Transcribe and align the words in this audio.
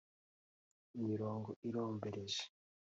imirongo 0.99 1.49
irombereje 1.67 2.41